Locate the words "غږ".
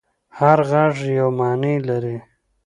0.69-0.95